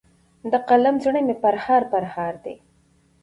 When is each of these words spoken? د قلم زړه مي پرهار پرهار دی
د 0.51 0.53
قلم 0.69 0.95
زړه 1.05 1.19
مي 1.25 1.35
پرهار 1.43 1.81
پرهار 1.91 2.33
دی 2.43 2.55